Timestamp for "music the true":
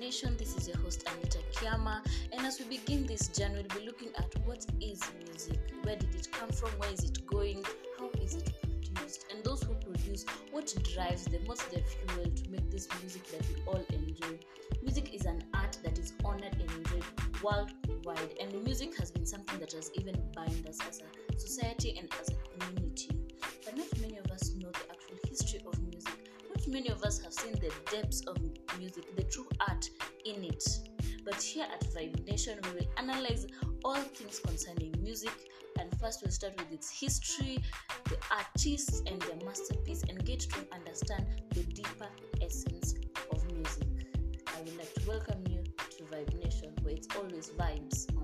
28.78-29.48